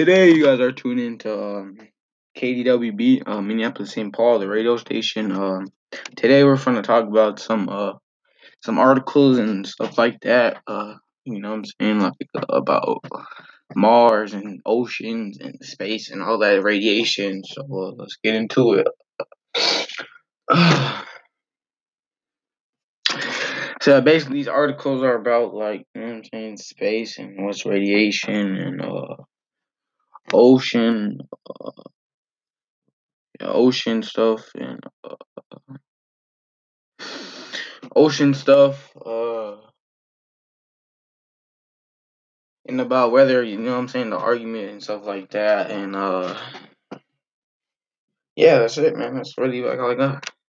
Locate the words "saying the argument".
43.88-44.70